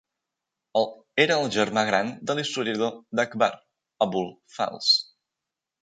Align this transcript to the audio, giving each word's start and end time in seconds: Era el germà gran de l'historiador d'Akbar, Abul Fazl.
Era 1.25 1.37
el 1.41 1.51
germà 1.57 1.83
gran 1.91 2.09
de 2.31 2.37
l'historiador 2.39 2.99
d'Akbar, 3.21 3.53
Abul 4.09 4.31
Fazl. 4.59 4.93